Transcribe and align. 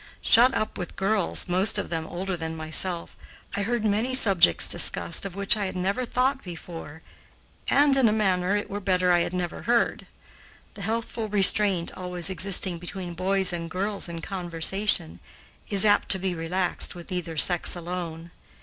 Shut 0.23 0.55
up 0.55 0.79
with 0.79 0.95
girls, 0.95 1.47
most 1.47 1.77
of 1.77 1.91
them 1.91 2.07
older 2.07 2.35
than 2.35 2.55
myself, 2.55 3.15
I 3.55 3.61
heard 3.61 3.85
many 3.85 4.15
subjects 4.15 4.67
discussed 4.67 5.27
of 5.27 5.35
which 5.35 5.55
I 5.55 5.67
had 5.67 5.75
never 5.75 6.07
thought 6.07 6.43
before, 6.43 7.01
and 7.67 7.95
in 7.95 8.09
a 8.09 8.11
manner 8.11 8.57
it 8.57 8.67
were 8.67 8.79
better 8.79 9.11
I 9.11 9.19
had 9.19 9.31
never 9.31 9.61
heard. 9.61 10.07
The 10.73 10.81
healthful 10.81 11.29
restraint 11.29 11.91
always 11.95 12.31
existing 12.31 12.79
between 12.79 13.13
boys 13.13 13.53
and 13.53 13.69
girls 13.69 14.09
in 14.09 14.21
conversation 14.21 15.19
is 15.69 15.85
apt 15.85 16.09
to 16.09 16.17
be 16.17 16.33
relaxed 16.33 16.95
with 16.95 17.11
either 17.11 17.37
sex 17.37 17.75
alone. 17.75 18.31